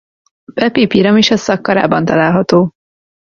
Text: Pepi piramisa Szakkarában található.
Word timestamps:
Pepi 0.53 0.87
piramisa 0.87 1.37
Szakkarában 1.37 2.05
található. 2.05 2.71